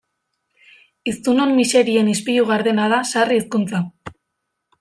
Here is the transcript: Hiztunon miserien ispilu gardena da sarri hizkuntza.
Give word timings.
Hiztunon 1.11 1.53
miserien 1.59 2.11
ispilu 2.15 2.49
gardena 2.53 2.91
da 2.95 3.03
sarri 3.13 3.41
hizkuntza. 3.41 3.83